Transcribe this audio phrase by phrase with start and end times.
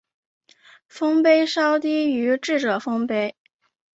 [0.87, 3.35] 丰碑稍低于智者丰碑。